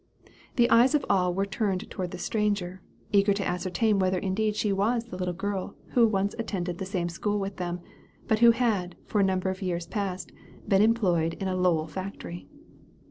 The 0.55 0.67
eyes 0.71 0.95
of 0.95 1.05
all 1.11 1.31
were 1.31 1.45
turned 1.45 1.87
towards 1.91 2.11
the 2.11 2.17
stranger, 2.17 2.81
eager 3.11 3.33
to 3.35 3.47
ascertain 3.47 3.99
whether 3.99 4.17
indeed 4.17 4.55
she 4.55 4.73
was 4.73 5.03
the 5.05 5.15
little 5.15 5.31
girl 5.35 5.75
who 5.89 6.07
once 6.07 6.33
attended 6.39 6.79
the 6.79 6.87
same 6.87 7.07
school 7.07 7.37
with 7.37 7.57
them, 7.57 7.81
but 8.27 8.39
who 8.39 8.49
had, 8.49 8.95
for 9.05 9.21
a 9.21 9.23
number 9.23 9.51
of 9.51 9.61
years 9.61 9.85
past, 9.85 10.31
been 10.67 10.81
employed 10.81 11.35
in 11.35 11.47
a 11.47 11.55
"Lowell 11.55 11.85
factory." 11.85 12.47